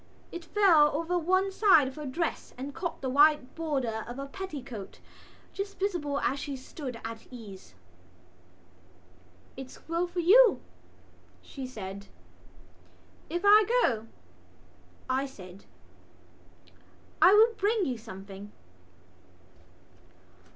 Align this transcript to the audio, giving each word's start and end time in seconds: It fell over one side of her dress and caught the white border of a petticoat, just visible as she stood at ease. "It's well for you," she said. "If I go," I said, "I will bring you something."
It 0.31 0.43
fell 0.43 0.89
over 0.95 1.15
one 1.19 1.51
side 1.51 1.87
of 1.87 1.93
her 1.95 2.07
dress 2.07 2.55
and 2.57 2.73
caught 2.73 3.01
the 3.01 3.09
white 3.11 3.53
border 3.53 4.03
of 4.07 4.17
a 4.17 4.25
petticoat, 4.25 4.99
just 5.53 5.77
visible 5.77 6.19
as 6.21 6.39
she 6.39 6.55
stood 6.55 6.99
at 7.05 7.27
ease. 7.29 7.75
"It's 9.55 9.87
well 9.87 10.07
for 10.07 10.19
you," 10.21 10.59
she 11.43 11.67
said. 11.67 12.07
"If 13.29 13.43
I 13.45 13.63
go," 13.83 14.07
I 15.07 15.27
said, 15.27 15.65
"I 17.21 17.33
will 17.35 17.53
bring 17.53 17.85
you 17.85 17.99
something." 17.99 18.51